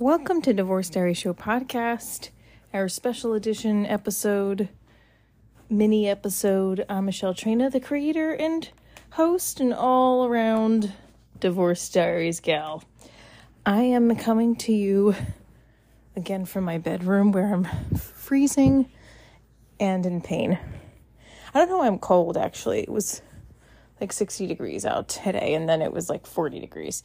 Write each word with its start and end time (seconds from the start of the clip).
Welcome 0.00 0.42
to 0.42 0.52
Divorce 0.52 0.90
Diary 0.90 1.12
Show 1.12 1.34
podcast, 1.34 2.28
our 2.72 2.88
special 2.88 3.32
edition 3.32 3.84
episode, 3.84 4.68
mini 5.68 6.08
episode. 6.08 6.86
I'm 6.88 7.06
Michelle 7.06 7.34
Trina, 7.34 7.68
the 7.68 7.80
creator 7.80 8.32
and 8.32 8.70
host, 9.10 9.58
and 9.58 9.74
all 9.74 10.24
around 10.24 10.92
Divorce 11.40 11.88
Diaries 11.88 12.38
gal. 12.38 12.84
I 13.66 13.82
am 13.82 14.14
coming 14.14 14.54
to 14.58 14.72
you 14.72 15.16
again 16.14 16.44
from 16.44 16.62
my 16.62 16.78
bedroom 16.78 17.32
where 17.32 17.52
I'm 17.52 17.64
freezing 17.96 18.88
and 19.80 20.06
in 20.06 20.20
pain. 20.20 20.60
I 21.52 21.58
don't 21.58 21.70
know 21.70 21.78
why 21.78 21.88
I'm 21.88 21.98
cold 21.98 22.36
actually. 22.36 22.82
It 22.82 22.88
was 22.88 23.20
like 24.00 24.12
60 24.12 24.46
degrees 24.46 24.86
out 24.86 25.08
today, 25.08 25.54
and 25.54 25.68
then 25.68 25.82
it 25.82 25.92
was 25.92 26.08
like 26.08 26.24
40 26.24 26.60
degrees. 26.60 27.02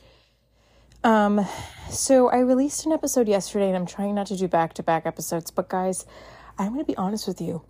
Um, 1.04 1.46
so 1.90 2.30
I 2.30 2.40
released 2.40 2.86
an 2.86 2.94
episode 2.94 3.28
yesterday, 3.28 3.68
and 3.68 3.76
I'm 3.76 3.86
trying 3.86 4.16
not 4.16 4.28
to 4.28 4.38
do 4.38 4.48
back 4.48 4.74
to 4.76 4.84
back 4.84 5.06
episodes, 5.06 5.52
but 5.52 5.68
guys, 5.68 6.06
I'm 6.58 6.74
going 6.74 6.80
to 6.80 6.90
be 6.90 6.96
honest 6.96 7.28
with 7.28 7.42
you. 7.42 7.62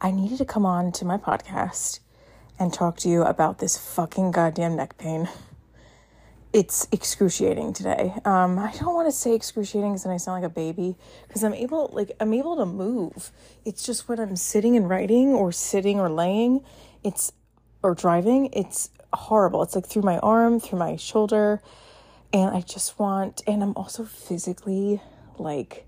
I 0.00 0.10
needed 0.10 0.38
to 0.38 0.44
come 0.44 0.66
on 0.66 0.90
to 0.92 1.04
my 1.04 1.18
podcast 1.18 2.00
and 2.58 2.72
talk 2.72 2.96
to 2.98 3.08
you 3.08 3.22
about 3.22 3.58
this 3.58 3.76
fucking 3.76 4.32
goddamn 4.32 4.74
neck 4.74 4.98
pain. 4.98 5.28
It's 6.52 6.88
excruciating 6.90 7.74
today. 7.74 8.12
Um, 8.24 8.58
I 8.58 8.72
don't 8.72 8.92
want 8.92 9.06
to 9.06 9.12
say 9.12 9.36
excruciating 9.36 9.92
because 9.92 10.02
then 10.02 10.12
I 10.12 10.16
sound 10.16 10.42
like 10.42 10.50
a 10.50 10.52
baby 10.52 10.96
because 11.28 11.44
I'm 11.44 11.54
able, 11.54 11.90
like, 11.92 12.10
I'm 12.18 12.34
able 12.34 12.56
to 12.56 12.66
move. 12.66 13.30
It's 13.64 13.86
just 13.86 14.08
when 14.08 14.18
I'm 14.18 14.34
sitting 14.34 14.76
and 14.76 14.90
writing 14.90 15.28
or 15.28 15.52
sitting 15.52 16.00
or 16.00 16.10
laying, 16.10 16.64
it's 17.04 17.30
or 17.84 17.94
driving, 17.94 18.50
it's 18.52 18.90
horrible. 19.12 19.62
It's 19.62 19.76
like 19.76 19.86
through 19.86 20.02
my 20.02 20.18
arm, 20.18 20.58
through 20.58 20.80
my 20.80 20.96
shoulder 20.96 21.62
and 22.32 22.54
I 22.54 22.60
just 22.60 22.98
want, 22.98 23.42
and 23.46 23.62
I'm 23.62 23.72
also 23.76 24.04
physically 24.04 25.00
like 25.38 25.86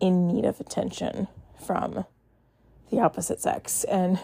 in 0.00 0.26
need 0.26 0.44
of 0.44 0.60
attention 0.60 1.28
from 1.64 2.06
the 2.90 3.00
opposite 3.00 3.40
sex. 3.40 3.84
And 3.84 4.18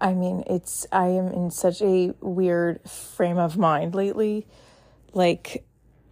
I 0.00 0.12
mean, 0.14 0.44
it's, 0.46 0.86
I 0.92 1.06
am 1.08 1.28
in 1.28 1.50
such 1.50 1.80
a 1.80 2.12
weird 2.20 2.82
frame 2.88 3.38
of 3.38 3.56
mind 3.56 3.94
lately. 3.94 4.46
Like, 5.14 5.64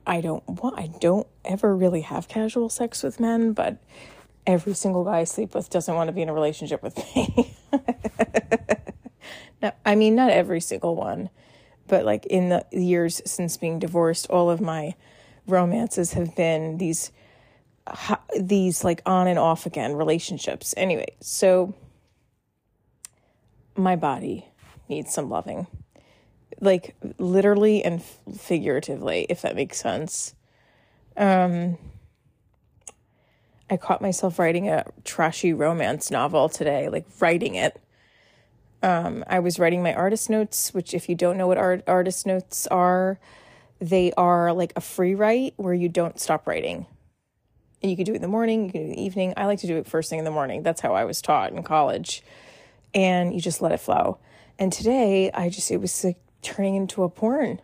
I 0.06 0.20
don't 0.20 0.47
want, 0.48 0.78
I 0.78 0.91
don't 1.00 1.27
ever 1.44 1.77
really 1.77 2.00
have 2.03 2.28
casual 2.28 2.69
sex 2.69 3.03
with 3.03 3.20
men, 3.20 3.53
but 3.53 3.78
every 4.47 4.75
single 4.75 5.05
guy 5.05 5.19
I 5.19 5.25
sleep 5.25 5.55
with 5.55 5.69
doesn't 5.69 5.94
want 5.94 6.08
to 6.08 6.12
be 6.12 6.22
in 6.22 6.28
a 6.31 6.34
relationship 6.34 6.83
with 6.83 6.97
me. 6.97 7.55
no, 9.62 9.72
I 9.84 9.94
mean, 9.97 10.14
not 10.14 10.31
every 10.31 10.61
single 10.61 10.97
one 10.97 11.28
but 11.91 12.05
like 12.05 12.24
in 12.27 12.48
the 12.50 12.64
years 12.72 13.20
since 13.27 13.56
being 13.56 13.80
divorced, 13.80 14.28
all 14.30 14.48
of 14.48 14.60
my 14.60 14.94
romances 15.46 16.12
have 16.12 16.34
been 16.36 16.78
these 16.78 17.10
these 18.38 18.84
like 18.84 19.02
on 19.05 19.27
and 19.27 19.38
off 19.38 19.66
again 19.66 19.94
relationships. 19.94 20.72
Anyway, 20.77 21.16
so 21.20 21.74
my 23.74 23.97
body 23.97 24.47
needs 24.88 25.12
some 25.12 25.28
loving. 25.28 25.66
Like 26.60 26.94
literally 27.19 27.82
and 27.82 28.02
figuratively, 28.38 29.27
if 29.28 29.42
that 29.42 29.56
makes 29.56 29.78
sense. 29.78 30.34
Um 31.16 31.77
I 33.69 33.77
caught 33.77 34.00
myself 34.00 34.38
writing 34.38 34.69
a 34.69 34.84
trashy 35.04 35.52
romance 35.52 36.10
novel 36.10 36.48
today, 36.48 36.88
like 36.88 37.06
writing 37.19 37.56
it 37.56 37.80
um, 38.83 39.25
I 39.27 39.39
was 39.41 39.59
writing 39.59 39.83
my 39.83 39.95
artist 39.95 40.31
notes, 40.31 40.73
which, 40.73 40.95
if 40.95 41.09
you 41.09 41.14
don't 41.14 41.36
know 41.36 41.47
what 41.47 41.59
art, 41.59 41.83
artist 41.86 42.27
notes 42.27 42.67
are, 42.69 43.19
they 43.78 44.12
are 44.17 44.53
like 44.53 44.72
a 44.77 44.81
free 44.81 45.14
write 45.14 45.55
where 45.56 45.75
you 45.75 45.89
don't 45.89 46.20
stop 46.20 46.47
writing. 46.47 46.87
And 47.83 47.91
you 47.91 47.97
can 47.97 48.05
do 48.05 48.12
it 48.12 48.17
in 48.17 48.22
the 48.22 48.28
morning, 48.28 48.67
you 48.67 48.72
can 48.72 48.81
do 48.81 48.87
it 48.87 48.91
in 48.91 48.97
the 48.97 49.03
evening. 49.03 49.34
I 49.37 49.47
like 49.47 49.61
to 49.61 49.67
do 49.67 49.77
it 49.77 49.87
first 49.87 50.11
thing 50.11 50.19
in 50.19 50.25
the 50.25 50.31
morning. 50.31 50.62
That's 50.62 50.81
how 50.81 50.95
I 50.95 51.05
was 51.05 51.22
taught 51.22 51.53
in 51.53 51.62
college. 51.62 52.22
And 52.93 53.34
you 53.34 53.41
just 53.41 53.62
let 53.62 53.72
it 53.72 53.81
flow. 53.81 54.19
And 54.59 54.72
today, 54.72 55.31
I 55.33 55.49
just, 55.49 55.71
it 55.71 55.78
was 55.78 56.04
like 56.04 56.19
turning 56.43 56.75
into 56.75 57.03
a 57.03 57.09
porn. 57.09 57.60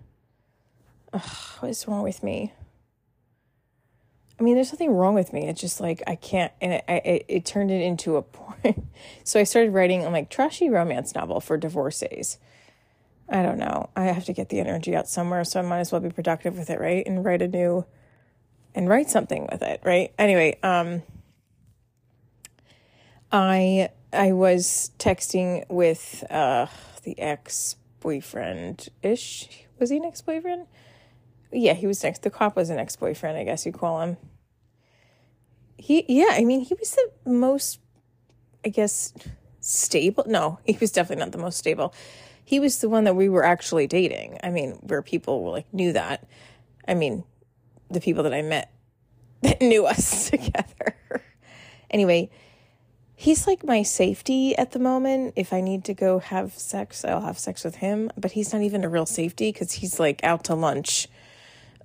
Ugh, 1.13 1.23
what 1.61 1.69
is 1.69 1.87
wrong 1.87 2.03
with 2.03 2.23
me? 2.23 2.53
I 4.39 4.43
mean, 4.43 4.55
there's 4.55 4.73
nothing 4.73 4.93
wrong 4.93 5.15
with 5.15 5.33
me. 5.33 5.49
It's 5.49 5.61
just 5.61 5.81
like 5.81 6.03
I 6.07 6.15
can't, 6.15 6.53
and 6.61 6.75
it, 6.75 6.85
it, 6.89 7.25
it 7.29 7.45
turned 7.47 7.71
it 7.71 7.81
into 7.81 8.17
a 8.17 8.23
porn. 8.23 8.89
so 9.25 9.41
I 9.41 9.45
started 9.45 9.73
writing 9.73 10.05
a 10.05 10.11
like 10.11 10.29
trashy 10.31 10.69
romance 10.69 11.15
novel 11.15 11.41
for 11.41 11.57
divorcees. 11.57 12.39
I 13.29 13.43
don't 13.43 13.59
know. 13.59 13.91
I 13.97 14.05
have 14.05 14.25
to 14.27 14.33
get 14.33 14.51
the 14.51 14.61
energy 14.61 14.95
out 14.95 15.09
somewhere, 15.09 15.43
so 15.45 15.59
I 15.59 15.63
might 15.63 15.81
as 15.81 15.91
well 15.91 16.01
be 16.01 16.11
productive 16.11 16.57
with 16.57 16.71
it, 16.71 16.79
right? 16.79 17.05
And 17.07 17.25
write 17.25 17.43
a 17.43 17.49
new, 17.49 17.87
and 18.75 18.89
write 18.89 19.11
something 19.11 19.49
with 19.51 19.63
it, 19.63 19.81
right? 19.85 20.13
Anyway, 20.19 20.59
um, 20.63 21.03
I 23.33 23.89
I 24.13 24.33
was 24.33 24.91
texting 24.99 25.65
with 25.69 26.25
uh 26.31 26.67
the 27.03 27.19
ex 27.19 27.77
boyfriend 28.01 28.89
ish. 29.03 29.67
Was 29.79 29.91
he 29.91 29.97
an 29.97 30.05
ex 30.05 30.21
boyfriend? 30.21 30.67
Yeah, 31.53 31.75
he 31.75 31.87
was 31.87 32.03
next. 32.03 32.23
The 32.23 32.31
cop 32.31 32.57
was 32.57 32.71
an 32.71 32.79
ex 32.79 32.97
boyfriend, 32.97 33.39
I 33.39 33.45
guess 33.45 33.67
you 33.67 33.73
call 33.73 34.01
him. 34.01 34.17
He, 35.77 36.05
yeah, 36.09 36.31
I 36.33 36.45
mean, 36.45 36.61
he 36.61 36.75
was 36.75 36.97
the 36.97 37.31
most, 37.31 37.81
I 38.65 38.71
guess, 38.71 39.12
stable. 39.61 40.25
No, 40.27 40.59
he 40.65 40.77
was 40.81 40.91
definitely 40.91 41.25
not 41.25 41.33
the 41.33 41.39
most 41.39 41.59
stable. 41.59 41.95
He 42.45 42.61
was 42.61 42.79
the 42.79 42.89
one 42.89 43.05
that 43.05 43.17
we 43.17 43.29
were 43.29 43.45
actually 43.45 43.87
dating. 43.87 44.39
I 44.43 44.51
mean, 44.51 44.73
where 44.83 45.03
people 45.03 45.43
were 45.43 45.51
like 45.51 45.73
knew 45.73 45.93
that. 45.93 46.27
I 46.87 46.95
mean, 46.95 47.25
the 47.91 48.01
people 48.01 48.23
that 48.23 48.34
I 48.34 48.43
met 48.43 48.73
that 49.43 49.61
knew 49.61 49.87
us 49.87 50.31
together. 50.31 51.23
anyway, 51.91 52.31
he's 53.15 53.47
like 53.47 53.65
my 53.65 53.83
safety 53.83 54.57
at 54.57 54.73
the 54.73 54.78
moment. 54.78 55.34
If 55.37 55.53
I 55.53 55.61
need 55.61 55.84
to 55.84 55.95
go 55.95 56.21
have 56.21 56.55
sex, 56.55 57.05
I'll 57.05 57.21
have 57.21 57.39
sex 57.39 57.65
with 57.65 57.77
him. 57.77 58.11
But 58.17 58.33
he's 58.33 58.53
not 58.53 58.63
even 58.63 58.84
a 58.84 58.89
real 58.89 59.07
safety 59.07 59.53
because 59.53 59.73
he's 59.73 60.01
like 60.01 60.23
out 60.25 60.45
to 60.45 60.55
lunch 60.55 61.09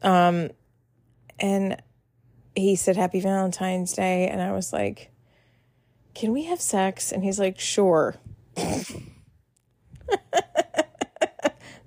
um, 0.01 0.49
and 1.39 1.81
he 2.55 2.75
said, 2.75 2.97
Happy 2.97 3.19
Valentine's 3.19 3.93
Day. 3.93 4.27
And 4.27 4.41
I 4.41 4.51
was 4.51 4.73
like, 4.73 5.11
Can 6.13 6.31
we 6.31 6.43
have 6.43 6.61
sex? 6.61 7.11
And 7.11 7.23
he's 7.23 7.39
like, 7.39 7.59
Sure. 7.59 8.15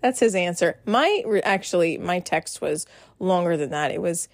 That's 0.00 0.20
his 0.20 0.34
answer. 0.34 0.78
My 0.84 1.22
actually, 1.44 1.96
my 1.96 2.20
text 2.20 2.60
was 2.60 2.86
longer 3.18 3.56
than 3.56 3.70
that. 3.70 3.90
It 3.90 4.02
was, 4.02 4.28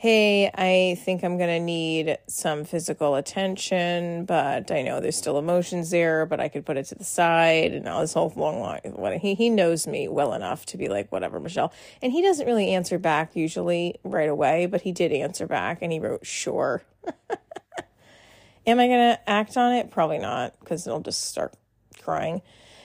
hey, 0.00 0.48
I 0.54 0.96
think 1.04 1.24
I'm 1.24 1.38
going 1.38 1.50
to 1.50 1.58
need 1.58 2.18
some 2.28 2.64
physical 2.64 3.16
attention, 3.16 4.26
but 4.26 4.70
I 4.70 4.82
know 4.82 5.00
there's 5.00 5.16
still 5.16 5.38
emotions 5.38 5.90
there, 5.90 6.24
but 6.24 6.38
I 6.38 6.48
could 6.48 6.64
put 6.64 6.76
it 6.76 6.86
to 6.86 6.94
the 6.94 7.02
side 7.02 7.72
and 7.72 7.88
all 7.88 8.00
this 8.00 8.12
whole 8.12 8.32
long 8.36 8.60
line. 8.60 9.18
He, 9.18 9.34
he 9.34 9.50
knows 9.50 9.88
me 9.88 10.06
well 10.06 10.34
enough 10.34 10.64
to 10.66 10.76
be 10.76 10.88
like, 10.88 11.10
whatever, 11.10 11.40
Michelle. 11.40 11.72
And 12.00 12.12
he 12.12 12.22
doesn't 12.22 12.46
really 12.46 12.70
answer 12.70 12.96
back 12.96 13.34
usually 13.34 13.96
right 14.04 14.28
away, 14.28 14.66
but 14.66 14.82
he 14.82 14.92
did 14.92 15.10
answer 15.10 15.48
back 15.48 15.78
and 15.82 15.90
he 15.90 15.98
wrote, 15.98 16.24
sure. 16.24 16.84
Am 18.68 18.78
I 18.78 18.86
going 18.86 19.16
to 19.16 19.28
act 19.28 19.56
on 19.56 19.72
it? 19.72 19.90
Probably 19.90 20.18
not 20.18 20.54
because 20.60 20.86
it'll 20.86 21.00
just 21.00 21.24
start 21.24 21.54
crying. 22.00 22.40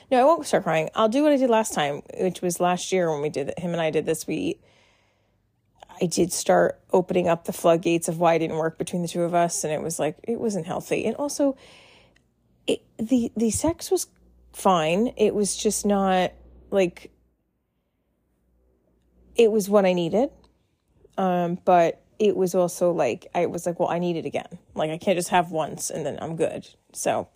No, 0.10 0.20
I 0.20 0.24
won't 0.24 0.48
start 0.48 0.64
crying. 0.64 0.90
I'll 0.96 1.10
do 1.10 1.22
what 1.22 1.32
I 1.32 1.38
did 1.38 1.52
last 1.52 1.76
time, 1.76 2.02
which 2.20 2.42
was 2.42 2.60
last 2.60 2.92
year 2.92 3.12
when 3.12 3.22
we 3.22 3.30
did. 3.30 3.54
Him 3.60 3.72
and 3.72 3.82
I 3.82 3.92
did 3.92 4.08
this. 4.08 4.26
We 4.26 4.58
I 6.04 6.06
did 6.06 6.34
start 6.34 6.82
opening 6.92 7.30
up 7.30 7.46
the 7.46 7.54
floodgates 7.54 8.10
of 8.10 8.20
why 8.20 8.34
it 8.34 8.40
didn't 8.40 8.58
work 8.58 8.78
between 8.78 9.04
the 9.04 9.08
two 9.08 9.22
of 9.22 9.34
us, 9.34 9.64
and 9.64 9.72
it 9.72 9.82
was 9.82 10.00
like 10.00 10.18
it 10.24 10.38
wasn't 10.38 10.68
healthy. 10.68 11.06
And 11.06 11.16
also, 11.16 11.56
it, 12.68 12.84
the 12.98 13.32
the 13.38 13.52
sex 13.52 13.90
was 13.90 14.08
fine. 14.52 15.14
It 15.16 15.34
was 15.34 15.56
just 15.56 15.86
not 15.86 16.34
like 16.72 17.10
it 19.38 19.50
was 19.50 19.70
what 19.70 19.86
I 19.86 19.94
needed. 19.94 20.30
Um, 21.18 21.58
but 21.64 22.04
it 22.20 22.36
was 22.36 22.54
also 22.54 22.92
like 22.92 23.28
I 23.34 23.46
was 23.46 23.66
like, 23.66 23.80
well, 23.80 23.90
I 23.90 24.00
need 24.00 24.18
it 24.18 24.26
again. 24.26 24.60
Like 24.76 24.92
I 24.92 24.98
can't 24.98 25.18
just 25.18 25.30
have 25.30 25.52
once 25.52 25.90
and 25.90 26.06
then 26.06 26.18
I'm 26.22 26.36
good. 26.36 26.68
So 26.92 27.30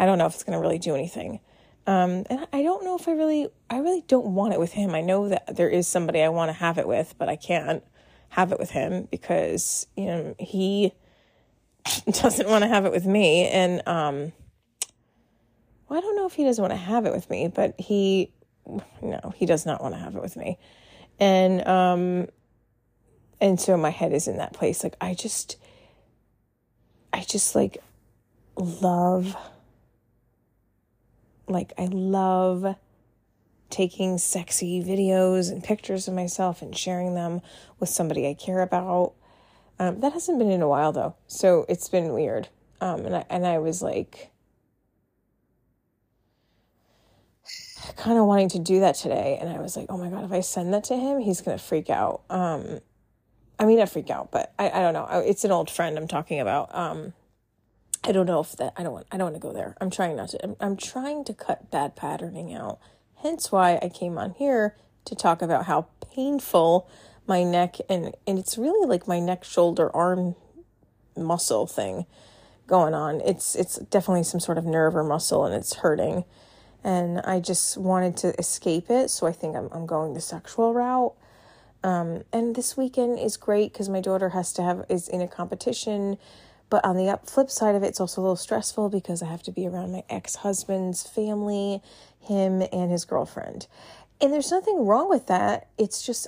I 0.00 0.06
don't 0.06 0.18
know 0.18 0.26
if 0.26 0.34
it's 0.34 0.42
gonna 0.42 0.60
really 0.60 0.80
do 0.80 0.96
anything. 0.96 1.38
Um, 1.86 2.24
and 2.28 2.48
I 2.52 2.64
don't 2.64 2.84
know 2.84 2.96
if 2.96 3.06
I 3.06 3.12
really, 3.12 3.48
I 3.70 3.78
really 3.78 4.02
don't 4.08 4.34
want 4.34 4.54
it 4.54 4.58
with 4.60 4.72
him. 4.72 4.94
I 4.94 5.02
know 5.02 5.28
that 5.28 5.56
there 5.56 5.70
is 5.70 5.86
somebody 5.86 6.20
I 6.20 6.28
want 6.28 6.50
to 6.50 6.52
have 6.52 6.78
it 6.78 6.86
with, 6.86 7.14
but 7.16 7.28
I 7.30 7.36
can't 7.36 7.82
have 8.30 8.52
it 8.52 8.58
with 8.58 8.70
him 8.70 9.08
because 9.10 9.86
you 9.96 10.06
know 10.06 10.34
he 10.38 10.92
doesn't 12.10 12.48
want 12.48 12.62
to 12.62 12.68
have 12.68 12.84
it 12.84 12.92
with 12.92 13.06
me 13.06 13.48
and 13.48 13.86
um 13.86 14.32
well, 15.88 15.98
I 15.98 16.02
don't 16.02 16.16
know 16.16 16.26
if 16.26 16.34
he 16.34 16.44
doesn't 16.44 16.60
want 16.60 16.72
to 16.72 16.76
have 16.76 17.06
it 17.06 17.12
with 17.12 17.30
me, 17.30 17.48
but 17.48 17.74
he 17.78 18.32
no, 19.00 19.32
he 19.34 19.46
does 19.46 19.64
not 19.64 19.82
want 19.82 19.94
to 19.94 20.00
have 20.00 20.14
it 20.14 20.22
with 20.22 20.36
me. 20.36 20.58
And 21.18 21.66
um 21.66 22.28
and 23.40 23.58
so 23.58 23.76
my 23.76 23.90
head 23.90 24.12
is 24.12 24.28
in 24.28 24.36
that 24.36 24.52
place 24.52 24.84
like 24.84 24.96
I 25.00 25.14
just 25.14 25.56
I 27.12 27.22
just 27.22 27.54
like 27.54 27.78
love 28.56 29.36
like 31.46 31.72
I 31.78 31.86
love 31.86 32.76
taking 33.70 34.18
sexy 34.18 34.82
videos 34.82 35.50
and 35.50 35.62
pictures 35.62 36.08
of 36.08 36.14
myself 36.14 36.62
and 36.62 36.76
sharing 36.76 37.14
them 37.14 37.40
with 37.78 37.88
somebody 37.88 38.26
I 38.28 38.34
care 38.34 38.62
about. 38.62 39.12
Um, 39.78 40.00
that 40.00 40.12
hasn't 40.12 40.38
been 40.38 40.50
in 40.50 40.62
a 40.62 40.68
while 40.68 40.92
though, 40.92 41.14
so 41.26 41.64
it's 41.68 41.88
been 41.88 42.12
weird. 42.12 42.48
Um, 42.80 43.06
and 43.06 43.16
I 43.16 43.24
and 43.30 43.46
I 43.46 43.58
was 43.58 43.82
like, 43.82 44.30
kind 47.96 48.18
of 48.18 48.26
wanting 48.26 48.48
to 48.50 48.58
do 48.58 48.80
that 48.80 48.94
today, 48.94 49.38
and 49.40 49.48
I 49.50 49.60
was 49.60 49.76
like, 49.76 49.86
oh 49.88 49.96
my 49.96 50.08
god, 50.08 50.24
if 50.24 50.32
I 50.32 50.40
send 50.40 50.72
that 50.74 50.84
to 50.84 50.96
him, 50.96 51.20
he's 51.20 51.40
gonna 51.40 51.58
freak 51.58 51.90
out. 51.90 52.22
Um, 52.30 52.80
I 53.58 53.64
mean, 53.66 53.78
not 53.78 53.88
freak 53.88 54.10
out, 54.10 54.30
but 54.30 54.52
I, 54.58 54.70
I 54.70 54.80
don't 54.80 54.94
know. 54.94 55.06
It's 55.24 55.44
an 55.44 55.52
old 55.52 55.70
friend 55.70 55.98
I'm 55.98 56.08
talking 56.08 56.40
about. 56.40 56.74
Um, 56.74 57.12
I 58.04 58.12
don't 58.12 58.26
know 58.26 58.40
if 58.40 58.56
that 58.56 58.72
I 58.76 58.82
don't 58.82 58.92
want 58.92 59.06
I 59.10 59.16
don't 59.16 59.26
want 59.26 59.36
to 59.36 59.40
go 59.40 59.52
there. 59.52 59.76
I'm 59.80 59.90
trying 59.90 60.16
not 60.16 60.30
to. 60.30 60.44
I'm, 60.44 60.56
I'm 60.60 60.76
trying 60.76 61.24
to 61.24 61.34
cut 61.34 61.70
bad 61.70 61.96
patterning 61.96 62.54
out. 62.54 62.78
Hence 63.22 63.50
why 63.50 63.78
I 63.82 63.88
came 63.88 64.16
on 64.16 64.34
here 64.38 64.76
to 65.04 65.14
talk 65.14 65.42
about 65.42 65.66
how 65.66 65.88
painful 66.14 66.88
my 67.26 67.42
neck 67.42 67.76
and 67.88 68.14
and 68.26 68.38
it's 68.38 68.56
really 68.56 68.86
like 68.86 69.06
my 69.06 69.20
neck, 69.20 69.44
shoulder, 69.44 69.94
arm 69.94 70.34
muscle 71.16 71.66
thing 71.66 72.06
going 72.66 72.94
on. 72.94 73.20
It's 73.22 73.54
it's 73.56 73.76
definitely 73.76 74.22
some 74.22 74.40
sort 74.40 74.58
of 74.58 74.64
nerve 74.64 74.96
or 74.96 75.04
muscle 75.04 75.44
and 75.44 75.54
it's 75.54 75.74
hurting. 75.76 76.24
And 76.84 77.20
I 77.20 77.40
just 77.40 77.76
wanted 77.76 78.16
to 78.18 78.38
escape 78.38 78.88
it, 78.88 79.10
so 79.10 79.26
I 79.26 79.32
think 79.32 79.56
I'm 79.56 79.68
I'm 79.72 79.86
going 79.86 80.14
the 80.14 80.20
sexual 80.20 80.72
route. 80.72 81.14
Um, 81.82 82.24
and 82.32 82.56
this 82.56 82.76
weekend 82.76 83.18
is 83.18 83.36
great 83.36 83.72
because 83.72 83.88
my 83.88 84.00
daughter 84.00 84.30
has 84.30 84.52
to 84.54 84.62
have 84.62 84.84
is 84.88 85.08
in 85.08 85.20
a 85.20 85.28
competition 85.28 86.18
but 86.70 86.84
on 86.84 86.96
the 86.96 87.08
up 87.08 87.28
flip 87.28 87.50
side 87.50 87.74
of 87.74 87.82
it, 87.82 87.88
it's 87.88 88.00
also 88.00 88.20
a 88.20 88.22
little 88.22 88.36
stressful 88.36 88.88
because 88.90 89.22
I 89.22 89.26
have 89.26 89.42
to 89.44 89.52
be 89.52 89.66
around 89.66 89.92
my 89.92 90.04
ex 90.08 90.36
husband's 90.36 91.06
family, 91.06 91.82
him 92.20 92.62
and 92.72 92.90
his 92.90 93.04
girlfriend. 93.04 93.66
And 94.20 94.32
there's 94.32 94.50
nothing 94.50 94.84
wrong 94.84 95.08
with 95.08 95.26
that. 95.26 95.68
It's 95.78 96.04
just 96.04 96.26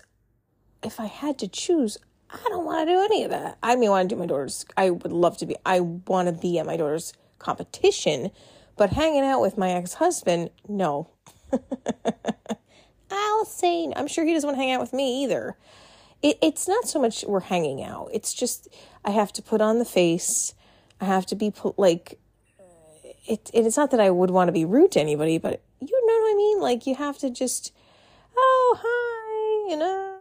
if 0.82 0.98
I 0.98 1.06
had 1.06 1.38
to 1.40 1.48
choose, 1.48 1.98
I 2.30 2.38
don't 2.48 2.64
want 2.64 2.88
to 2.88 2.94
do 2.94 3.00
any 3.00 3.24
of 3.24 3.30
that. 3.30 3.58
I 3.62 3.76
may 3.76 3.88
want 3.88 4.08
to 4.08 4.14
do 4.14 4.18
my 4.18 4.26
daughter's, 4.26 4.64
I 4.76 4.90
would 4.90 5.12
love 5.12 5.36
to 5.38 5.46
be, 5.46 5.56
I 5.66 5.80
want 5.80 6.28
to 6.28 6.32
be 6.32 6.58
at 6.58 6.66
my 6.66 6.76
daughter's 6.76 7.12
competition, 7.38 8.30
but 8.76 8.90
hanging 8.90 9.24
out 9.24 9.40
with 9.40 9.58
my 9.58 9.70
ex 9.72 9.94
husband, 9.94 10.50
no. 10.68 11.10
I'll 13.10 13.44
say, 13.44 13.92
I'm 13.94 14.06
sure 14.06 14.24
he 14.24 14.32
doesn't 14.32 14.46
want 14.46 14.56
to 14.56 14.62
hang 14.62 14.72
out 14.72 14.80
with 14.80 14.92
me 14.92 15.24
either 15.24 15.56
it, 16.22 16.38
it's 16.42 16.68
not 16.68 16.86
so 16.86 17.00
much 17.00 17.24
we're 17.26 17.40
hanging 17.40 17.82
out. 17.82 18.10
It's 18.12 18.34
just 18.34 18.68
I 19.04 19.10
have 19.10 19.32
to 19.34 19.42
put 19.42 19.60
on 19.60 19.78
the 19.78 19.84
face. 19.84 20.54
I 21.00 21.06
have 21.06 21.26
to 21.26 21.34
be 21.36 21.52
like 21.76 22.18
it. 23.26 23.50
It's 23.52 23.76
not 23.76 23.90
that 23.90 24.00
I 24.00 24.10
would 24.10 24.30
want 24.30 24.48
to 24.48 24.52
be 24.52 24.64
rude 24.64 24.92
to 24.92 25.00
anybody, 25.00 25.38
but 25.38 25.62
you 25.80 26.06
know 26.06 26.22
what 26.22 26.32
I 26.32 26.36
mean. 26.36 26.60
Like 26.60 26.86
you 26.86 26.94
have 26.94 27.18
to 27.18 27.30
just 27.30 27.72
oh 28.36 28.78
hi, 28.80 29.70
you 29.72 29.78
know. 29.78 30.16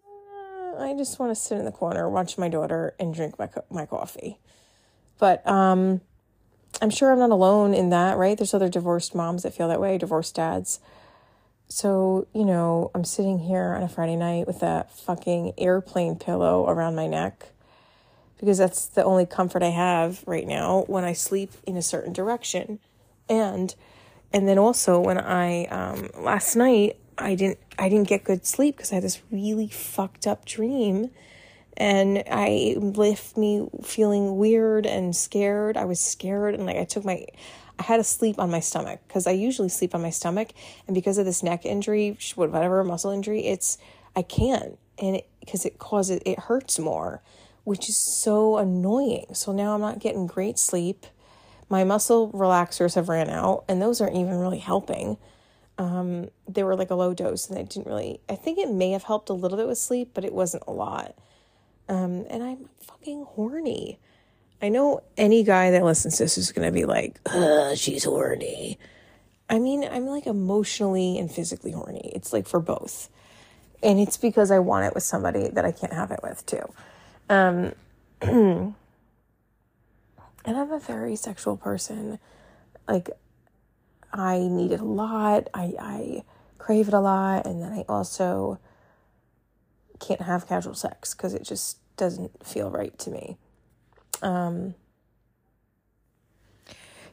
I 0.80 0.94
just 0.94 1.20
want 1.20 1.32
to 1.32 1.36
sit 1.36 1.58
in 1.58 1.66
the 1.66 1.72
corner, 1.72 2.10
watch 2.10 2.38
my 2.38 2.48
daughter, 2.48 2.96
and 3.00 3.14
drink 3.14 3.38
my 3.38 3.50
my 3.70 3.86
coffee. 3.86 4.38
But 5.18 5.46
um, 5.46 6.00
I'm 6.82 6.90
sure 6.90 7.12
I'm 7.12 7.20
not 7.20 7.32
alone 7.32 7.74
in 7.74 7.90
that, 7.90 8.18
right? 8.18 8.38
There's 8.38 8.54
other 8.54 8.70
divorced 8.70 9.14
moms 9.14 9.44
that 9.44 9.54
feel 9.54 9.68
that 9.68 9.82
way, 9.82 9.98
divorced 9.98 10.36
dads. 10.36 10.80
So, 11.70 12.28
you 12.34 12.46
know, 12.46 12.90
I'm 12.96 13.06
sitting 13.06 13.38
here 13.38 13.76
on 13.76 13.84
a 13.84 13.88
Friday 13.88 14.16
night 14.16 14.48
with 14.48 14.60
that 14.60 14.92
fucking 14.92 15.54
airplane 15.58 16.16
pillow 16.16 16.68
around 16.68 16.96
my 16.96 17.06
neck 17.06 17.50
because 18.40 18.58
that's 18.58 18.88
the 18.88 19.04
only 19.04 19.28
comfort 19.28 19.62
I 19.62 19.70
have 19.70 20.24
right 20.26 20.48
now 20.48 20.84
when 20.88 21.04
I 21.04 21.14
sleep 21.14 21.52
in 21.68 21.78
a 21.78 21.82
certain 21.84 22.12
direction. 22.12 22.80
And 23.30 23.76
and 24.34 24.48
then 24.48 24.58
also 24.58 25.00
when 25.00 25.20
I 25.20 25.66
um 25.66 26.10
last 26.18 26.56
night 26.56 26.98
I 27.20 27.36
didn't 27.36 27.60
I 27.78 27.88
didn't 27.88 28.08
get 28.08 28.24
good 28.24 28.48
sleep 28.48 28.78
because 28.78 28.92
I 28.92 28.96
had 28.96 29.04
this 29.04 29.22
really 29.30 29.68
fucked 29.68 30.26
up 30.26 30.46
dream 30.46 31.12
and 31.78 32.24
I 32.30 32.76
left 32.78 33.38
me 33.38 33.68
feeling 33.84 34.38
weird 34.38 34.88
and 34.88 35.16
scared. 35.16 35.78
I 35.78 35.86
was 35.86 36.00
scared 36.00 36.56
and 36.56 36.66
like 36.66 36.78
I 36.78 36.86
took 36.86 37.06
my 37.06 37.28
I 37.80 37.84
had 37.84 37.98
to 37.98 38.04
sleep 38.04 38.38
on 38.40 38.52
my 38.52 38.60
stomach 38.60 39.00
because 39.08 39.26
I 39.26 39.32
usually 39.32 39.70
sleep 39.70 39.96
on 39.96 40.02
my 40.02 40.10
stomach, 40.10 40.50
and 40.86 40.94
because 40.94 41.18
of 41.18 41.26
this 41.26 41.42
neck 41.42 41.66
injury, 41.66 42.18
whatever 42.36 42.84
muscle 42.84 43.10
injury, 43.10 43.46
it's 43.46 43.78
I 44.16 44.22
can't, 44.22 44.78
and 45.02 45.22
because 45.40 45.66
it, 45.66 45.74
it 45.74 45.80
causes 45.80 46.22
it 46.26 46.40
hurts 46.40 46.78
more, 46.78 47.22
which 47.64 47.88
is 47.88 47.98
so 47.98 48.58
annoying. 48.58 49.28
So 49.34 49.54
now 49.54 49.74
I'm 49.74 49.82
not 49.82 50.00
getting 50.00 50.28
great 50.28 50.60
sleep. 50.60 51.06
My 51.70 51.86
muscle 51.86 52.30
relaxers 52.32 52.96
have 52.96 53.08
ran 53.08 53.30
out, 53.30 53.64
and 53.70 53.82
those 53.82 54.02
aren't 54.02 54.16
even 54.16 54.38
really 54.40 54.60
helping. 54.60 55.18
Um, 55.78 56.30
they 56.48 56.64
were 56.64 56.76
like 56.76 56.90
a 56.90 56.96
low 56.96 57.14
dose, 57.14 57.50
and 57.50 57.58
it 57.58 57.70
didn't 57.70 57.88
really. 57.88 58.20
I 58.28 58.36
think 58.36 58.58
it 58.60 58.70
may 58.70 58.92
have 58.92 59.04
helped 59.04 59.30
a 59.30 59.34
little 59.34 59.58
bit 59.58 59.68
with 59.68 59.78
sleep, 59.78 60.12
but 60.14 60.26
it 60.26 60.34
wasn't 60.34 60.64
a 60.68 60.72
lot. 60.72 61.16
Um, 61.88 62.26
and 62.30 62.44
I'm 62.44 62.70
fucking 62.82 63.24
horny. 63.24 64.00
I 64.62 64.70
know 64.70 65.02
any 65.18 65.44
guy 65.44 65.72
that 65.72 65.84
listens 65.84 66.18
to 66.18 66.24
this 66.24 66.38
is 66.38 66.52
going 66.52 66.68
to 66.68 66.72
be 66.74 66.86
like, 66.86 67.20
she's 67.76 68.04
horny. 68.04 68.78
I 69.50 69.58
mean, 69.58 69.84
I'm 69.84 70.06
like 70.06 70.28
emotionally 70.28 71.18
and 71.18 71.32
physically 71.32 71.72
horny. 71.72 72.12
It's 72.14 72.34
like 72.34 72.48
for 72.48 72.60
both. 72.60 73.10
And 73.82 74.00
it's 74.00 74.18
because 74.18 74.52
I 74.52 74.60
want 74.60 74.86
it 74.86 74.94
with 74.94 75.04
somebody 75.04 75.48
that 75.48 75.66
I 75.66 75.72
can't 75.72 75.94
have 75.94 76.12
it 76.12 76.20
with 76.22 76.46
too. 76.46 76.72
Um, 77.30 77.74
and 78.22 78.76
I'm 80.46 80.72
a 80.72 80.80
very 80.80 81.16
sexual 81.16 81.56
person. 81.56 82.20
Like, 82.88 83.10
I 84.12 84.40
need 84.40 84.72
it 84.72 84.82
a 84.82 84.86
lot. 84.86 85.48
I, 85.54 85.74
I 85.80 86.24
crave 86.58 86.90
it 86.90 86.94
a 86.94 87.00
lot. 87.00 87.46
And 87.46 87.62
then 87.62 87.72
I 87.72 87.86
also 87.88 88.60
can't 90.00 90.22
have 90.22 90.48
casual 90.48 90.74
sex 90.74 91.14
because 91.14 91.34
it 91.34 91.44
just 91.44 91.78
doesn't 91.96 92.46
feel 92.46 92.70
right 92.70 92.98
to 93.00 93.10
me. 93.10 93.38
Um, 94.22 94.76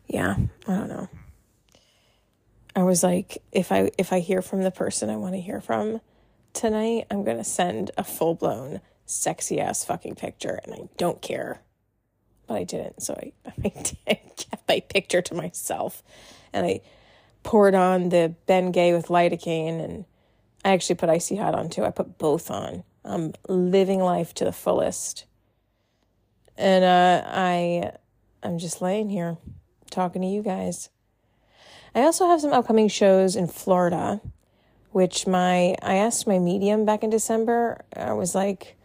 yeah, 0.06 0.36
I 0.66 0.74
don't 0.74 0.88
know. 0.88 1.08
I 2.74 2.82
was 2.82 3.02
like, 3.02 3.38
if 3.52 3.72
I 3.72 3.90
if 3.98 4.12
I 4.12 4.20
hear 4.20 4.42
from 4.42 4.62
the 4.62 4.70
person 4.70 5.08
I 5.08 5.16
want 5.16 5.34
to 5.34 5.40
hear 5.40 5.60
from 5.60 6.00
tonight, 6.52 7.06
I'm 7.10 7.24
gonna 7.24 7.44
send 7.44 7.90
a 7.96 8.04
full 8.04 8.34
blown 8.34 8.80
sexy 9.06 9.60
ass 9.60 9.84
fucking 9.84 10.16
picture, 10.16 10.60
and 10.64 10.74
I 10.74 10.88
don't 10.96 11.22
care. 11.22 11.62
But 12.46 12.58
I 12.58 12.64
didn't, 12.64 13.02
so 13.02 13.14
I 13.14 13.32
I, 14.06 14.20
kept 14.36 14.68
my 14.68 14.80
picture 14.80 15.22
to 15.22 15.34
myself, 15.34 16.02
and 16.52 16.66
I 16.66 16.82
poured 17.42 17.74
on 17.74 18.10
the 18.10 18.34
Bengay 18.46 18.94
with 18.94 19.06
lidocaine, 19.06 19.82
and 19.82 20.04
I 20.64 20.70
actually 20.70 20.96
put 20.96 21.08
icy 21.08 21.36
hot 21.36 21.54
on 21.54 21.70
too. 21.70 21.84
I 21.84 21.90
put 21.90 22.18
both 22.18 22.50
on. 22.50 22.84
I'm 23.04 23.32
living 23.48 24.00
life 24.00 24.34
to 24.34 24.44
the 24.44 24.52
fullest. 24.52 25.24
And 26.58 26.84
uh, 26.84 27.22
I 27.26 27.92
I'm 28.42 28.58
just 28.58 28.80
laying 28.80 29.08
here 29.08 29.36
talking 29.90 30.22
to 30.22 30.28
you 30.28 30.42
guys. 30.42 30.88
I 31.94 32.02
also 32.02 32.26
have 32.28 32.40
some 32.40 32.52
upcoming 32.52 32.88
shows 32.88 33.36
in 33.36 33.48
Florida, 33.48 34.20
which 34.92 35.26
my 35.26 35.74
I 35.82 35.96
asked 35.96 36.26
my 36.26 36.38
medium 36.38 36.84
back 36.84 37.02
in 37.02 37.10
December. 37.10 37.84
I 37.94 38.12
was 38.12 38.34
like, 38.34 38.76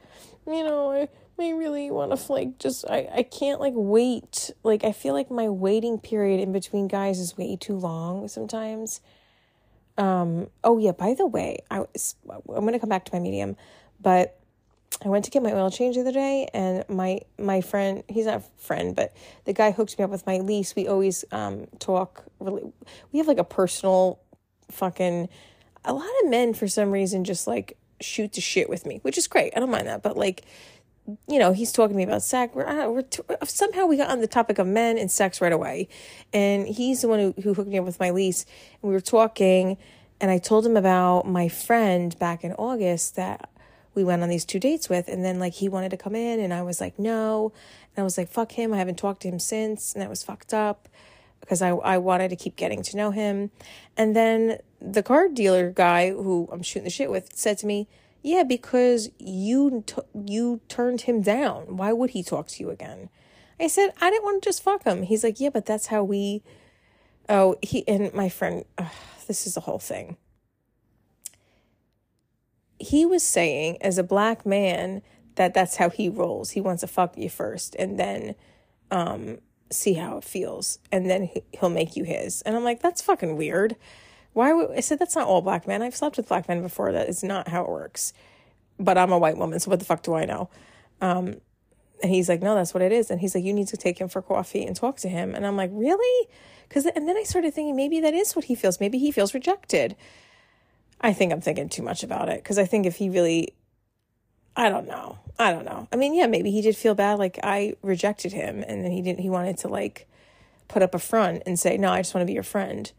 you 0.48 0.64
know, 0.64 0.92
I, 0.92 1.10
I 1.40 1.50
really 1.52 1.92
want 1.92 2.18
to 2.18 2.32
like 2.32 2.58
just 2.60 2.86
I, 2.90 3.08
I 3.14 3.24
can't 3.24 3.60
like 3.60 3.74
wait. 3.76 4.52
Like 4.64 4.84
I 4.84 4.92
feel 4.92 5.14
like 5.14 5.32
my 5.32 5.50
waiting 5.50 6.00
period 6.00 6.40
in 6.40 6.52
between 6.52 6.88
guys 6.88 7.20
is 7.20 7.38
way 7.38 7.56
too 7.56 7.76
long 7.76 8.28
sometimes. 8.28 9.02
Um 9.98 10.50
oh 10.64 10.78
yeah, 10.78 10.92
by 10.92 11.14
the 11.14 11.28
way, 11.28 11.60
I 11.70 11.80
was, 11.80 12.16
I'm 12.30 12.66
to 12.68 12.80
come 12.80 12.90
back 12.90 13.06
to 13.06 13.14
my 13.14 13.20
medium, 13.20 13.56
but 14.02 14.41
I 15.04 15.10
went 15.10 15.26
to 15.26 15.32
get 15.32 15.42
my 15.42 15.52
oil 15.52 15.72
change 15.72 15.96
the 15.96 16.02
other 16.02 16.12
day, 16.12 16.48
and 16.54 16.84
my 16.88 17.22
my 17.40 17.62
friend, 17.62 18.04
he's 18.08 18.26
not 18.26 18.36
a 18.36 18.44
friend, 18.58 18.96
but 18.96 19.16
the 19.46 19.54
guy 19.54 19.72
hooked 19.72 19.98
me 19.98 20.04
up 20.04 20.12
with 20.12 20.26
my 20.28 20.40
lease. 20.40 20.76
We 20.76 20.88
always 20.88 21.26
um 21.32 21.68
talk 21.80 22.24
really. 22.40 22.72
We 23.12 23.20
have 23.20 23.28
like 23.28 23.40
a 23.40 23.44
personal, 23.44 24.20
fucking. 24.70 25.30
A 25.84 25.94
lot 25.94 26.10
of 26.24 26.30
men 26.30 26.54
for 26.54 26.68
some 26.68 26.92
reason 26.92 27.24
just 27.24 27.48
like 27.48 27.76
shoot 28.00 28.34
the 28.34 28.42
shit 28.42 28.70
with 28.70 28.86
me, 28.86 29.00
which 29.02 29.18
is 29.18 29.28
great. 29.28 29.54
I 29.56 29.60
don't 29.60 29.72
mind 29.72 29.88
that, 29.88 30.04
but 30.04 30.16
like, 30.16 30.44
you 31.28 31.40
know, 31.40 31.54
he's 31.54 31.72
talking 31.72 31.96
to 31.96 31.98
me 31.98 32.04
about 32.04 32.22
sex. 32.22 32.54
We're, 32.54 32.66
know, 32.72 32.92
we're 32.92 33.02
t- 33.02 33.24
somehow 33.46 33.88
we 33.88 33.98
got 33.98 34.10
on 34.10 34.22
the 34.22 34.28
topic 34.28 34.60
of 34.60 34.68
men 34.68 35.00
and 35.00 35.10
sex 35.10 35.42
right 35.42 35.52
away, 35.52 35.88
and 36.32 36.68
he's 36.68 37.02
the 37.02 37.08
one 37.08 37.20
who 37.20 37.42
who 37.42 37.54
hooked 37.56 37.70
me 37.70 37.80
up 37.80 37.86
with 37.86 38.00
my 38.00 38.12
lease, 38.12 38.46
and 38.82 38.90
we 38.90 38.94
were 38.94 39.02
talking, 39.02 39.78
and 40.20 40.30
I 40.30 40.38
told 40.38 40.66
him 40.66 40.78
about 40.78 41.28
my 41.28 41.48
friend 41.48 42.18
back 42.20 42.44
in 42.44 42.54
August 42.54 43.16
that 43.16 43.50
we 43.94 44.04
went 44.04 44.24
on 44.24 44.30
these 44.30 44.46
two 44.46 44.60
dates 44.60 44.90
with 44.90 45.08
and 45.08 45.24
then 45.24 45.40
like 45.40 45.54
he 45.54 45.68
wanted 45.68 45.90
to 45.90 45.98
come 45.98 46.16
in 46.16 46.40
and 46.40 46.54
I 46.54 46.62
was 46.62 46.80
like 46.80 46.98
no. 46.98 47.52
And 47.96 48.02
I 48.02 48.04
was 48.04 48.18
like 48.18 48.30
fuck 48.30 48.54
him. 48.54 48.74
I 48.74 48.78
haven't 48.78 48.98
talked 48.98 49.22
to 49.24 49.28
him 49.28 49.40
since. 49.40 49.94
And 49.94 50.02
that 50.02 50.10
was 50.10 50.24
fucked 50.24 50.54
up 50.54 50.88
because 51.40 51.62
I 51.62 51.70
I 51.70 51.98
wanted 51.98 52.30
to 52.30 52.36
keep 52.36 52.56
getting 52.56 52.84
to 52.84 52.98
know 52.98 53.12
him. 53.12 53.52
And 53.98 54.16
then 54.16 54.60
the 54.80 55.04
car 55.04 55.28
dealer 55.28 55.72
guy 55.72 56.12
who 56.12 56.48
I'm 56.52 56.64
shooting 56.64 56.86
the 56.86 56.90
shit 56.90 57.12
with 57.12 57.36
said 57.36 57.58
to 57.60 57.68
me 57.68 57.88
yeah 58.24 58.44
because 58.44 59.10
you 59.18 59.84
t- 59.86 60.02
you 60.14 60.62
turned 60.70 61.02
him 61.02 61.22
down. 61.22 61.78
Why 61.78 61.92
would 61.92 62.12
he 62.12 62.24
talk 62.24 62.48
to 62.50 62.64
you 62.64 62.70
again? 62.70 63.10
I 63.60 63.68
said 63.68 63.92
I 64.00 64.10
didn't 64.10 64.24
want 64.24 64.42
to 64.42 64.50
just 64.50 64.64
fuck 64.64 64.84
him. 64.84 65.04
He's 65.04 65.24
like 65.24 65.40
yeah 65.40 65.50
but 65.50 65.66
that's 65.66 65.88
how 65.88 66.04
we 66.04 66.44
oh 67.28 67.58
he 67.62 67.86
and 67.88 68.14
my 68.14 68.30
friend 68.30 68.64
ugh, 68.78 68.88
this 69.28 69.46
is 69.46 69.56
the 69.56 69.62
whole 69.62 69.80
thing 69.80 70.18
he 72.82 73.06
was 73.06 73.24
saying 73.24 73.78
as 73.82 73.98
a 73.98 74.04
black 74.04 74.46
man 74.46 75.02
that 75.36 75.54
that's 75.54 75.78
how 75.78 75.90
he 75.90 76.10
rolls. 76.10 76.52
He 76.52 76.62
wants 76.62 76.82
to 76.82 76.88
fuck 76.88 77.18
you 77.18 77.30
first 77.30 77.76
and 77.76 77.98
then 77.98 78.36
um, 78.92 79.40
see 79.70 79.94
how 79.94 80.18
it 80.18 80.24
feels, 80.24 80.80
and 80.92 81.10
then 81.10 81.30
he'll 81.54 81.70
make 81.70 81.96
you 81.96 82.04
his. 82.04 82.42
And 82.42 82.56
I'm 82.56 82.64
like, 82.64 82.82
that's 82.82 83.02
fucking 83.02 83.38
weird. 83.38 83.76
Why 84.34 84.54
would 84.54 84.72
I 84.72 84.80
said 84.80 85.00
that's 85.00 85.16
not 85.16 85.28
all 85.28 85.42
black 85.42 85.68
men? 85.68 85.82
I've 85.82 85.96
slept 85.96 86.18
with 86.18 86.28
black 86.28 86.48
men 86.48 86.62
before. 86.62 86.92
That 86.92 87.10
is 87.10 87.24
not 87.24 87.48
how 87.48 87.64
it 87.64 87.70
works. 87.70 88.14
But 88.80 88.98
I'm 88.98 89.12
a 89.12 89.18
white 89.18 89.38
woman, 89.38 89.60
so 89.60 89.70
what 89.70 89.80
the 89.80 89.86
fuck 89.86 90.04
do 90.04 90.14
I 90.14 90.26
know? 90.26 90.50
Um, 91.02 91.36
and 92.02 92.12
he's 92.12 92.30
like, 92.30 92.42
no, 92.42 92.56
that's 92.56 92.74
what 92.74 92.82
it 92.82 92.92
is. 92.92 93.12
And 93.12 93.22
he's 93.22 93.36
like, 93.36 93.44
you 93.44 93.54
need 93.54 93.68
to 93.68 93.78
take 93.78 94.00
him 94.00 94.08
for 94.08 94.22
coffee 94.22 94.66
and 94.66 94.76
talk 94.76 94.98
to 94.98 95.10
him. 95.10 95.36
And 95.36 95.46
I'm 95.46 95.56
like, 95.56 95.70
really? 95.74 96.30
Because 96.68 96.86
and 96.86 97.08
then 97.08 97.18
I 97.18 97.24
started 97.24 97.54
thinking 97.54 97.76
maybe 97.76 98.00
that 98.02 98.14
is 98.14 98.36
what 98.36 98.46
he 98.46 98.56
feels. 98.56 98.80
Maybe 98.80 98.98
he 98.98 99.12
feels 99.12 99.34
rejected. 99.34 99.96
I 101.02 101.14
think 101.14 101.34
I'm 101.34 101.42
thinking 101.42 101.68
too 101.68 101.82
much 101.82 102.04
about 102.04 102.30
it 102.30 102.44
because 102.44 102.60
I 102.60 102.66
think 102.66 102.86
if 102.86 102.96
he 102.96 103.10
really, 103.10 103.56
I 104.56 104.70
don't 104.70 104.88
know, 104.88 105.18
I 105.40 105.52
don't 105.52 105.66
know. 105.66 105.88
I 105.92 105.96
mean, 105.96 106.14
yeah, 106.14 106.28
maybe 106.28 106.52
he 106.52 106.62
did 106.62 106.78
feel 106.78 106.94
bad, 106.94 107.18
like 107.18 107.40
I 107.44 107.74
rejected 107.82 108.32
him, 108.32 108.64
and 108.68 108.86
then 108.86 108.92
he 108.92 109.02
didn't. 109.02 109.20
He 109.20 109.30
wanted 109.30 109.58
to 109.60 109.68
like 109.68 110.08
put 110.68 110.84
up 110.84 110.94
a 110.94 111.00
front 111.00 111.44
and 111.46 111.60
say, 111.60 111.78
no, 111.78 111.92
I 111.92 112.02
just 112.02 112.14
want 112.14 112.22
to 112.22 112.28
be 112.28 112.34
your 112.34 112.44
friend. 112.44 112.92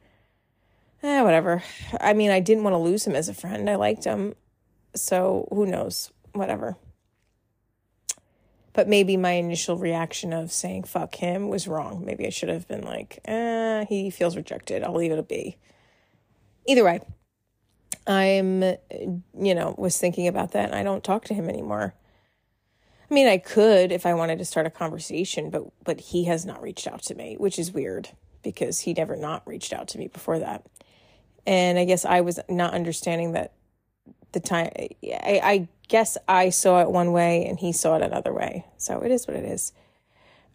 Eh, 1.03 1.23
whatever. 1.23 1.63
I 2.01 2.13
mean, 2.13 2.31
I 2.31 2.41
didn't 2.41 2.65
want 2.65 2.75
to 2.75 2.79
lose 2.79 3.07
him 3.07 3.15
as 3.15 3.29
a 3.29 3.35
friend. 3.35 3.71
I 3.71 3.77
liked 3.77 4.05
him, 4.05 4.35
so 4.95 5.49
who 5.51 5.67
knows? 5.67 6.11
Whatever. 6.33 6.77
But 8.73 8.89
maybe 8.89 9.17
my 9.17 9.33
initial 9.33 9.77
reaction 9.77 10.33
of 10.33 10.51
saying 10.51 10.85
fuck 10.85 11.17
him 11.17 11.49
was 11.49 11.69
wrong. 11.69 12.05
Maybe 12.05 12.27
I 12.27 12.31
should 12.31 12.49
have 12.49 12.67
been 12.67 12.83
like, 12.83 13.21
eh, 13.27 13.85
he 13.85 14.11
feels 14.11 14.37
rejected. 14.37 14.83
I'll 14.83 14.95
leave 14.95 15.13
it 15.13 15.19
at 15.19 15.29
be. 15.29 15.59
Either 16.67 16.85
way, 16.85 17.01
I'm, 18.07 18.63
you 18.63 19.55
know, 19.55 19.75
was 19.79 19.99
thinking 19.99 20.27
about 20.27 20.53
that 20.53 20.67
and 20.67 20.75
I 20.75 20.83
don't 20.83 21.05
talk 21.05 21.25
to 21.27 21.35
him 21.35 21.49
anymore. 21.49 21.95
I 23.11 23.15
mean, 23.15 23.29
I 23.29 23.39
could 23.39 23.93
if 23.93 24.07
I 24.07 24.15
wanted 24.15 24.39
to 24.39 24.45
start 24.45 24.67
a 24.67 24.71
conversation, 24.71 25.51
but 25.51 25.65
but 25.85 26.01
he 26.01 26.25
has 26.25 26.47
not 26.47 26.63
reached 26.63 26.87
out 26.87 27.03
to 27.05 27.15
me, 27.15 27.37
which 27.39 27.59
is 27.59 27.73
weird 27.73 28.09
because 28.43 28.81
he 28.81 28.95
never 28.95 29.17
not 29.17 29.47
reached 29.47 29.73
out 29.73 29.89
to 29.89 29.99
me 29.99 30.09
before 30.09 30.39
that. 30.39 30.65
And 31.47 31.79
I 31.79 31.85
guess 31.85 32.05
I 32.05 32.23
was 32.23 32.41
not 32.49 32.75
understanding 32.75 33.33
that 33.33 33.53
the 34.33 34.41
time 34.41 34.71
I, 34.77 34.89
I 35.43 35.69
guess 35.89 36.17
I 36.27 36.51
saw 36.51 36.81
it 36.81 36.91
one 36.91 37.13
way 37.13 37.45
and 37.45 37.59
he 37.59 37.73
saw 37.73 37.97
it 37.97 38.03
another 38.03 38.33
way. 38.33 38.65
So 38.79 39.01
it 39.01 39.11
is 39.11 39.27
what 39.27 39.37
it 39.37 39.45
is. 39.45 39.73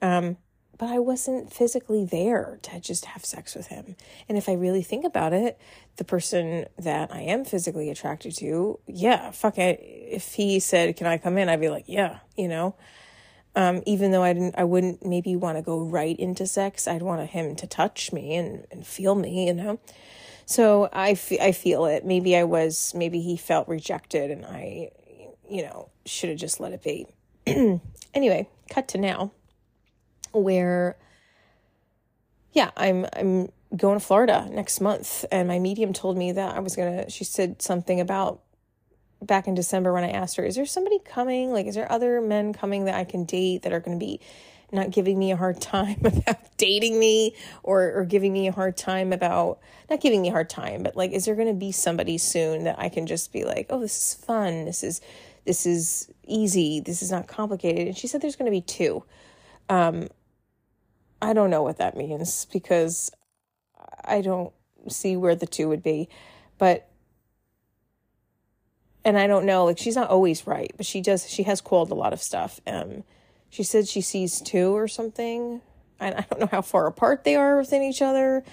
Um, 0.01 0.37
but 0.77 0.89
I 0.89 0.99
wasn't 0.99 1.51
physically 1.51 2.05
there 2.05 2.59
to 2.63 2.79
just 2.79 3.05
have 3.05 3.25
sex 3.25 3.55
with 3.55 3.67
him. 3.67 3.95
And 4.29 4.37
if 4.37 4.47
I 4.47 4.53
really 4.53 4.83
think 4.83 5.05
about 5.05 5.33
it, 5.33 5.59
the 5.95 6.03
person 6.03 6.65
that 6.77 7.11
I 7.11 7.21
am 7.21 7.45
physically 7.45 7.89
attracted 7.89 8.35
to, 8.37 8.79
yeah, 8.85 9.31
fuck 9.31 9.57
it. 9.57 9.79
If 9.81 10.33
he 10.33 10.59
said, 10.59 10.95
"Can 10.95 11.07
I 11.07 11.17
come 11.17 11.37
in?" 11.37 11.49
I'd 11.49 11.61
be 11.61 11.69
like, 11.69 11.85
"Yeah," 11.87 12.19
you 12.35 12.47
know. 12.47 12.75
Um, 13.55 13.81
even 13.87 14.11
though 14.11 14.21
I 14.21 14.33
didn't, 14.33 14.53
I 14.55 14.65
wouldn't 14.65 15.03
maybe 15.03 15.35
want 15.35 15.57
to 15.57 15.63
go 15.63 15.79
right 15.79 16.17
into 16.19 16.45
sex. 16.45 16.87
I'd 16.87 17.01
want 17.01 17.27
him 17.27 17.55
to 17.55 17.65
touch 17.65 18.13
me 18.13 18.35
and, 18.35 18.67
and 18.69 18.85
feel 18.85 19.15
me, 19.15 19.47
you 19.47 19.53
know. 19.55 19.79
So 20.45 20.89
I, 20.93 21.11
f- 21.11 21.41
I 21.41 21.51
feel 21.53 21.85
it. 21.85 22.05
Maybe 22.05 22.37
I 22.37 22.43
was, 22.43 22.93
maybe 22.95 23.19
he 23.19 23.35
felt 23.35 23.67
rejected 23.67 24.29
and 24.29 24.45
I, 24.45 24.91
you 25.49 25.63
know, 25.63 25.89
should 26.05 26.29
have 26.29 26.37
just 26.37 26.59
let 26.59 26.71
it 26.71 26.83
be. 26.83 27.07
anyway, 28.13 28.47
cut 28.69 28.89
to 28.89 28.99
now 28.99 29.31
where 30.41 30.97
yeah, 32.53 32.71
I'm 32.75 33.05
I'm 33.13 33.49
going 33.75 33.99
to 33.99 34.05
Florida 34.05 34.47
next 34.49 34.79
month 34.79 35.25
and 35.31 35.47
my 35.47 35.59
medium 35.59 35.93
told 35.93 36.17
me 36.17 36.31
that 36.31 36.55
I 36.55 36.59
was 36.59 36.75
going 36.75 37.03
to 37.03 37.09
she 37.09 37.23
said 37.23 37.61
something 37.61 37.99
about 37.99 38.41
back 39.21 39.47
in 39.47 39.55
December 39.55 39.91
when 39.93 40.03
I 40.03 40.11
asked 40.11 40.37
her, 40.37 40.45
is 40.45 40.55
there 40.55 40.65
somebody 40.65 40.99
coming? 40.99 41.51
Like 41.51 41.65
is 41.65 41.75
there 41.75 41.91
other 41.91 42.21
men 42.21 42.53
coming 42.53 42.85
that 42.85 42.95
I 42.95 43.03
can 43.03 43.25
date 43.25 43.63
that 43.63 43.73
are 43.73 43.79
going 43.79 43.99
to 43.99 44.03
be 44.03 44.21
not 44.71 44.91
giving 44.91 45.17
me 45.17 45.31
a 45.31 45.37
hard 45.37 45.61
time 45.61 45.99
about 46.03 46.57
dating 46.57 46.99
me 46.99 47.35
or 47.63 47.93
or 47.93 48.05
giving 48.05 48.33
me 48.33 48.47
a 48.47 48.51
hard 48.51 48.75
time 48.75 49.13
about 49.13 49.59
not 49.89 50.01
giving 50.01 50.21
me 50.21 50.29
a 50.29 50.31
hard 50.31 50.49
time, 50.49 50.83
but 50.83 50.95
like 50.95 51.11
is 51.11 51.25
there 51.25 51.35
going 51.35 51.47
to 51.47 51.53
be 51.53 51.71
somebody 51.71 52.17
soon 52.17 52.63
that 52.65 52.77
I 52.77 52.89
can 52.89 53.07
just 53.07 53.31
be 53.31 53.43
like, 53.43 53.67
"Oh, 53.69 53.79
this 53.79 53.97
is 53.97 54.13
fun. 54.25 54.65
This 54.65 54.83
is 54.83 55.01
this 55.45 55.65
is 55.65 56.11
easy. 56.25 56.81
This 56.81 57.01
is 57.01 57.11
not 57.11 57.27
complicated." 57.27 57.87
And 57.87 57.97
she 57.97 58.07
said 58.07 58.21
there's 58.21 58.35
going 58.35 58.51
to 58.51 58.57
be 58.57 58.61
two. 58.61 59.03
Um 59.69 60.09
I 61.21 61.33
don't 61.33 61.49
know 61.49 61.63
what 61.63 61.77
that 61.77 61.97
means 61.97 62.45
because 62.45 63.11
I 64.03 64.21
don't 64.21 64.53
see 64.87 65.17
where 65.17 65.35
the 65.35 65.47
two 65.47 65.67
would 65.69 65.83
be. 65.83 66.09
But 66.57 66.89
and 69.03 69.17
I 69.17 69.27
don't 69.27 69.45
know, 69.45 69.65
like 69.65 69.77
she's 69.77 69.95
not 69.95 70.09
always 70.09 70.45
right, 70.45 70.71
but 70.75 70.85
she 70.85 71.01
does 71.01 71.29
she 71.29 71.43
has 71.43 71.61
called 71.61 71.91
a 71.91 71.95
lot 71.95 72.13
of 72.13 72.21
stuff. 72.21 72.59
Um 72.67 73.03
she 73.49 73.63
said 73.63 73.87
she 73.87 74.01
sees 74.01 74.41
two 74.41 74.75
or 74.75 74.87
something. 74.87 75.61
I, 75.99 76.07
I 76.09 76.25
don't 76.29 76.39
know 76.39 76.49
how 76.51 76.61
far 76.61 76.87
apart 76.87 77.23
they 77.23 77.35
are 77.35 77.57
within 77.57 77.81
each 77.81 78.01
other. 78.01 78.43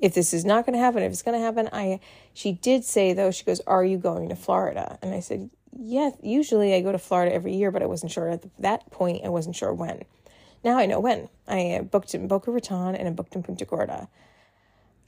If 0.00 0.14
this 0.14 0.32
is 0.32 0.46
not 0.46 0.64
going 0.64 0.72
to 0.72 0.82
happen, 0.82 1.02
if 1.02 1.12
it's 1.12 1.20
going 1.20 1.38
to 1.38 1.44
happen, 1.44 1.68
I 1.72 2.00
she 2.32 2.52
did 2.52 2.84
say 2.84 3.12
though 3.12 3.30
she 3.30 3.44
goes, 3.44 3.60
"Are 3.66 3.84
you 3.84 3.98
going 3.98 4.30
to 4.30 4.36
Florida?" 4.36 4.98
And 5.02 5.14
I 5.14 5.20
said, 5.20 5.50
"Yeah, 5.76 6.12
usually 6.22 6.74
I 6.74 6.80
go 6.80 6.90
to 6.90 6.98
Florida 6.98 7.34
every 7.34 7.54
year, 7.54 7.70
but 7.70 7.82
I 7.82 7.86
wasn't 7.86 8.10
sure 8.10 8.30
at 8.30 8.42
that 8.58 8.90
point. 8.90 9.24
I 9.24 9.28
wasn't 9.28 9.56
sure 9.56 9.74
when." 9.74 10.04
Now 10.62 10.78
I 10.78 10.86
know 10.86 11.00
when. 11.00 11.28
I 11.48 11.80
booked 11.90 12.14
in 12.14 12.28
Boca 12.28 12.50
Raton 12.50 12.94
and 12.94 13.08
I 13.08 13.10
booked 13.10 13.34
in 13.34 13.42
Punta 13.42 13.64
Gorda. 13.64 14.08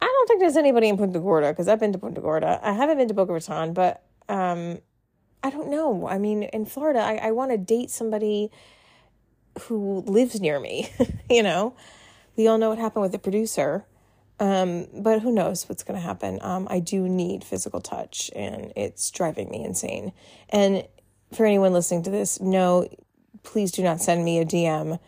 I 0.01 0.07
don't 0.07 0.27
think 0.27 0.41
there's 0.41 0.57
anybody 0.57 0.89
in 0.89 0.97
Punta 0.97 1.21
Gorda 1.21 1.51
because 1.51 1.69
I've 1.69 1.79
been 1.79 1.93
to 1.93 1.99
Punta 1.99 2.21
Gorda. 2.21 2.61
I 2.63 2.73
haven't 2.73 2.99
been 2.99 3.09
to 3.09 3.15
Boca 3.15 3.33
Raton, 3.33 3.73
but 3.73 4.03
um, 4.29 4.79
I 5.43 5.51
don't 5.51 5.71
know. 5.71 6.09
I 6.09 6.19
mean, 6.19 6.45
in 6.45 6.67
Florida, 6.67 7.01
I, 7.01 7.17
I 7.17 7.31
want 7.33 7.51
to 7.51 7.59
date 7.59 7.91
somebody 7.91 8.51
who 9.63 10.03
lives 10.07 10.41
near 10.41 10.59
me. 10.59 10.91
you 11.31 11.43
know, 11.43 11.77
we 12.37 12.49
all 12.49 12.59
know 12.59 12.71
what 12.71 12.79
happened 12.79 13.03
with 13.03 13.13
the 13.13 13.19
producer. 13.19 13.85
Um, 14.41 14.89
but 14.93 15.21
who 15.21 15.31
knows 15.31 15.69
what's 15.69 15.85
going 15.85 16.01
to 16.01 16.05
happen? 16.05 16.41
Um, 16.43 16.67
I 16.69 16.81
do 16.81 17.09
need 17.09 17.45
physical 17.45 17.81
touch, 17.81 18.29
and 18.35 18.73
it's 18.75 19.11
driving 19.11 19.51
me 19.51 19.65
insane. 19.65 20.13
And 20.49 20.85
for 21.33 21.47
anyone 21.47 21.73
listening 21.73 22.03
to 22.05 22.11
this, 22.11 22.41
no, 22.41 22.89
please 23.45 23.71
do 23.71 23.85
not 23.85 24.01
send 24.01 24.25
me 24.25 24.39
a 24.41 24.45
DM 24.45 24.99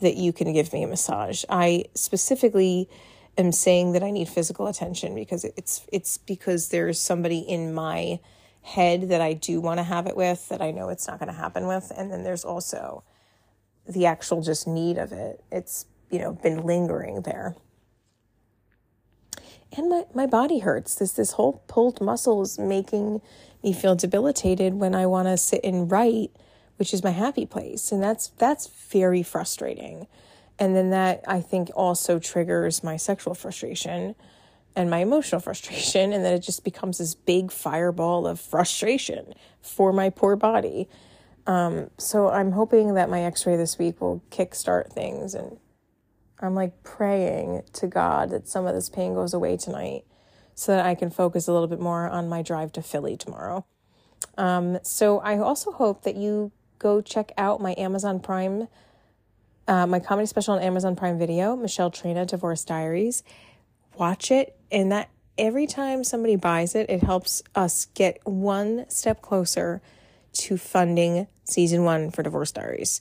that 0.00 0.16
you 0.16 0.32
can 0.32 0.52
give 0.52 0.72
me 0.72 0.82
a 0.82 0.86
massage. 0.86 1.44
I 1.48 1.84
specifically 1.94 2.88
am 3.38 3.52
saying 3.52 3.92
that 3.92 4.02
I 4.02 4.10
need 4.10 4.28
physical 4.28 4.66
attention 4.66 5.14
because 5.14 5.44
it's 5.44 5.86
it's 5.92 6.18
because 6.18 6.68
there's 6.68 7.00
somebody 7.00 7.38
in 7.38 7.74
my 7.74 8.20
head 8.62 9.10
that 9.10 9.20
I 9.20 9.32
do 9.32 9.60
want 9.60 9.78
to 9.78 9.84
have 9.84 10.06
it 10.06 10.16
with 10.16 10.48
that 10.48 10.60
I 10.60 10.70
know 10.72 10.88
it's 10.88 11.06
not 11.06 11.20
going 11.20 11.32
to 11.32 11.38
happen 11.38 11.66
with 11.66 11.92
and 11.96 12.10
then 12.10 12.24
there's 12.24 12.44
also 12.44 13.04
the 13.88 14.06
actual 14.06 14.42
just 14.42 14.66
need 14.66 14.98
of 14.98 15.12
it. 15.12 15.42
It's, 15.50 15.86
you 16.10 16.18
know, 16.18 16.32
been 16.32 16.64
lingering 16.64 17.22
there. 17.22 17.54
And 19.76 19.88
my, 19.88 20.04
my 20.14 20.26
body 20.26 20.60
hurts. 20.60 20.94
This 20.94 21.12
this 21.12 21.32
whole 21.32 21.64
pulled 21.68 22.00
muscle 22.00 22.42
is 22.42 22.58
making 22.58 23.20
me 23.62 23.72
feel 23.72 23.94
debilitated 23.94 24.74
when 24.74 24.94
I 24.94 25.06
want 25.06 25.28
to 25.28 25.36
sit 25.36 25.60
and 25.64 25.90
write 25.90 26.30
which 26.76 26.92
is 26.92 27.02
my 27.02 27.10
happy 27.10 27.46
place. 27.46 27.92
And 27.92 28.02
that's 28.02 28.28
that's 28.28 28.66
very 28.90 29.22
frustrating. 29.22 30.06
And 30.58 30.74
then 30.74 30.90
that 30.90 31.22
I 31.26 31.40
think 31.40 31.70
also 31.74 32.18
triggers 32.18 32.82
my 32.82 32.96
sexual 32.96 33.34
frustration 33.34 34.14
and 34.74 34.90
my 34.90 34.98
emotional 34.98 35.40
frustration 35.48 36.12
and 36.12 36.24
then 36.24 36.34
it 36.34 36.40
just 36.40 36.64
becomes 36.64 36.98
this 36.98 37.14
big 37.14 37.50
fireball 37.50 38.26
of 38.26 38.40
frustration 38.40 39.32
for 39.60 39.92
my 39.92 40.10
poor 40.10 40.36
body. 40.36 40.88
Um, 41.46 41.90
so 41.96 42.28
I'm 42.28 42.52
hoping 42.52 42.94
that 42.94 43.08
my 43.08 43.22
x-ray 43.22 43.56
this 43.56 43.78
week 43.78 44.00
will 44.00 44.22
kickstart 44.30 44.92
things 44.92 45.34
and 45.34 45.58
I'm 46.40 46.54
like 46.54 46.82
praying 46.82 47.62
to 47.74 47.86
God 47.86 48.30
that 48.30 48.48
some 48.48 48.66
of 48.66 48.74
this 48.74 48.88
pain 48.88 49.14
goes 49.14 49.32
away 49.32 49.56
tonight 49.56 50.04
so 50.54 50.72
that 50.72 50.84
I 50.84 50.94
can 50.94 51.10
focus 51.10 51.48
a 51.48 51.52
little 51.52 51.68
bit 51.68 51.80
more 51.80 52.08
on 52.08 52.28
my 52.28 52.42
drive 52.42 52.72
to 52.72 52.82
Philly 52.82 53.16
tomorrow. 53.16 53.64
Um, 54.36 54.78
so 54.82 55.20
I 55.20 55.38
also 55.38 55.72
hope 55.72 56.02
that 56.02 56.16
you 56.16 56.52
go 56.78 57.00
check 57.00 57.32
out 57.36 57.60
my 57.60 57.74
Amazon 57.76 58.20
Prime, 58.20 58.68
uh, 59.68 59.86
my 59.86 60.00
comedy 60.00 60.26
special 60.26 60.54
on 60.54 60.62
Amazon 60.62 60.96
Prime 60.96 61.18
Video, 61.18 61.56
Michelle 61.56 61.90
Trina 61.90 62.26
Divorce 62.26 62.64
Diaries. 62.64 63.22
Watch 63.96 64.30
it, 64.30 64.56
and 64.70 64.92
that 64.92 65.10
every 65.38 65.66
time 65.66 66.04
somebody 66.04 66.36
buys 66.36 66.74
it, 66.74 66.88
it 66.90 67.02
helps 67.02 67.42
us 67.54 67.86
get 67.94 68.20
one 68.24 68.84
step 68.88 69.22
closer 69.22 69.80
to 70.32 70.56
funding 70.56 71.26
season 71.44 71.84
one 71.84 72.10
for 72.10 72.22
Divorce 72.22 72.52
Diaries. 72.52 73.00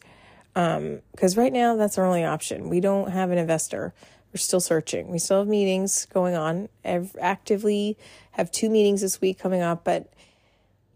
Because 0.53 1.37
um, 1.37 1.41
right 1.43 1.51
now, 1.51 1.75
that's 1.75 1.97
our 1.97 2.05
only 2.05 2.23
option. 2.23 2.69
We 2.69 2.79
don't 2.79 3.11
have 3.11 3.31
an 3.31 3.37
investor. 3.37 3.93
We're 4.31 4.37
still 4.37 4.61
searching. 4.61 5.09
We 5.09 5.19
still 5.19 5.39
have 5.39 5.47
meetings 5.47 6.05
going 6.05 6.35
on. 6.35 6.69
I've 6.83 7.15
actively 7.19 7.97
have 8.31 8.51
two 8.51 8.69
meetings 8.69 9.01
this 9.01 9.19
week 9.19 9.37
coming 9.37 9.61
up, 9.61 9.83
but 9.83 10.11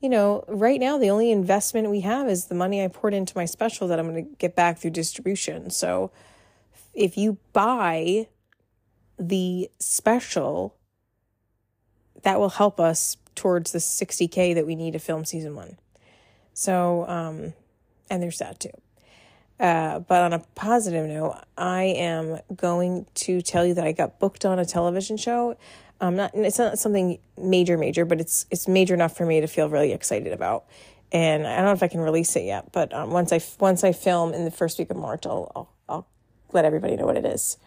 you 0.02 0.10
know, 0.10 0.44
right 0.48 0.80
now 0.80 0.98
the 0.98 1.10
only 1.10 1.32
investment 1.32 1.90
we 1.90 2.02
have 2.02 2.28
is 2.28 2.46
the 2.46 2.56
money 2.56 2.84
I 2.84 2.88
poured 2.88 3.14
into 3.14 3.38
my 3.38 3.46
special 3.46 3.88
that 3.90 4.00
I'm 4.00 4.10
going 4.10 4.26
to 4.26 4.36
get 4.38 4.56
back 4.56 4.78
through 4.78 4.92
distribution. 4.92 5.70
So 5.70 6.12
if 6.94 7.18
you 7.18 7.38
buy 7.54 8.28
the 9.18 9.70
special, 9.80 10.76
that 12.24 12.40
will 12.40 12.50
help 12.50 12.80
us 12.80 13.18
towards 13.36 13.72
the 13.72 13.80
60K 13.80 14.56
that 14.56 14.66
we 14.66 14.76
need 14.76 14.94
to 14.94 15.00
film 15.00 15.26
season 15.26 15.56
one. 15.56 15.78
So, 16.54 17.06
um, 17.08 17.54
and 18.10 18.24
there's 18.24 18.40
that 18.40 18.60
too. 18.60 18.72
Uh, 19.60 20.00
but 20.00 20.22
on 20.22 20.32
a 20.32 20.40
positive 20.56 21.06
note, 21.08 21.42
I 21.58 21.84
am 21.84 22.40
going 22.56 23.06
to 23.14 23.42
tell 23.42 23.66
you 23.66 23.74
that 23.74 23.86
I 23.86 23.92
got 23.92 24.20
booked 24.20 24.46
on 24.46 24.58
a 24.58 24.66
television 24.66 25.18
show. 25.18 25.58
Um, 26.02 26.16
not 26.16 26.32
it's 26.34 26.58
not 26.58 26.80
something 26.80 27.20
major, 27.38 27.78
major, 27.78 28.06
but 28.06 28.22
it's 28.22 28.46
it's 28.50 28.68
major 28.68 28.94
enough 28.94 29.18
for 29.18 29.26
me 29.26 29.42
to 29.42 29.48
feel 29.48 29.70
really 29.70 29.92
excited 29.92 30.32
about. 30.32 30.66
And 31.12 31.46
I 31.46 31.58
don't 31.58 31.66
know 31.66 31.72
if 31.72 31.84
I 31.84 31.88
can 31.88 32.02
release 32.02 32.36
it 32.36 32.44
yet, 32.44 32.72
but 32.72 32.94
um, 32.94 33.12
once 33.12 33.34
I 33.34 33.42
once 33.60 33.84
I 33.84 33.92
film 33.92 34.34
in 34.34 34.46
the 34.46 34.52
first 34.52 34.80
week 34.80 34.90
of 34.92 34.98
March, 34.98 35.26
I'll, 35.26 35.52
I'll 35.56 35.74
I'll 35.90 36.08
let 36.54 36.66
everybody 36.66 36.96
know 36.96 37.06
what 37.06 37.18
it 37.18 37.26
is. 37.26 37.58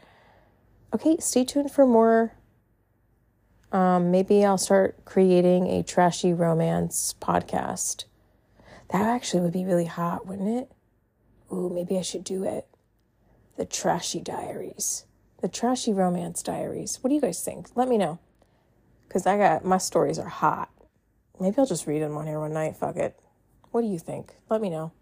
Okay, 0.95 1.17
stay 1.19 1.45
tuned 1.45 1.71
for 1.73 1.87
more. 1.87 2.33
Um, 3.73 4.11
maybe 4.11 4.45
I'll 4.45 4.59
start 4.59 5.05
creating 5.05 5.67
a 5.67 5.83
trashy 5.83 6.33
romance 6.33 7.15
podcast. 7.21 8.05
That 8.91 9.07
actually 9.07 9.41
would 9.41 9.55
be 9.55 9.65
really 9.65 9.87
hot, 9.87 10.27
wouldn't 10.27 10.49
it? 10.49 10.71
Ooh, 11.51 11.71
maybe 11.71 11.99
I 11.99 12.03
should 12.03 12.25
do 12.25 12.45
it. 12.45 12.67
The 13.57 13.65
Trashy 13.65 14.21
Diaries. 14.21 15.07
The 15.43 15.49
Trashy 15.49 15.93
Romance 15.93 16.41
Diaries. 16.41 17.01
What 17.01 17.09
do 17.09 17.17
you 17.17 17.21
guys 17.21 17.43
think? 17.45 17.67
Let 17.75 17.89
me 17.89 17.99
know. 17.99 18.21
Because 19.09 19.27
I 19.27 19.37
got 19.37 19.65
my 19.65 19.79
stories 19.79 20.17
are 20.21 20.29
hot. 20.29 20.71
Maybe 21.41 21.57
I'll 21.59 21.67
just 21.67 21.89
read 21.89 22.01
them 22.01 22.17
on 22.17 22.29
here 22.29 22.39
one 22.39 22.53
night. 22.53 22.77
Fuck 22.77 22.95
it. 22.95 23.19
What 23.73 23.81
do 23.81 23.89
you 23.89 23.99
think? 23.99 24.35
Let 24.49 24.61
me 24.61 24.71
know. 24.71 24.93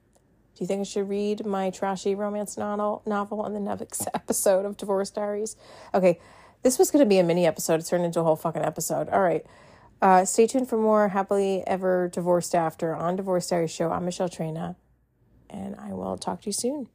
Do 0.55 0.65
you 0.65 0.67
think 0.67 0.81
I 0.81 0.85
should 0.85 1.11
read 1.11 1.45
my 1.45 1.69
trashy 1.69 2.15
romance 2.15 2.57
novel 2.57 3.03
novel 3.05 3.43
on 3.43 3.53
the 3.53 3.61
next 3.61 4.09
episode 4.15 4.65
of 4.65 4.79
Divorce 4.79 5.11
Diaries? 5.11 5.57
Okay, 5.93 6.19
this 6.63 6.79
was 6.79 6.91
going 6.91 7.05
to 7.05 7.09
be 7.09 7.19
a 7.19 7.23
mini 7.23 7.47
episode. 7.47 7.79
It 7.81 7.85
turned 7.85 8.07
into 8.07 8.21
a 8.21 8.25
whole 8.25 8.35
fucking 8.35 8.65
episode. 8.65 9.11
All 9.11 9.21
right. 9.21 9.45
Uh, 10.01 10.25
stay 10.25 10.47
tuned 10.47 10.71
for 10.71 10.79
more 10.79 11.11
happily 11.11 11.63
ever 11.67 12.09
divorced 12.09 12.55
after 12.55 12.95
on 12.95 13.17
Divorce 13.17 13.47
Diaries 13.49 13.71
show. 13.71 13.91
I'm 13.91 14.07
Michelle 14.07 14.31
Trina 14.31 14.77
and 15.51 15.77
I 15.77 15.93
will 15.93 16.17
talk 16.17 16.41
to 16.41 16.47
you 16.47 16.55
soon. 16.55 16.89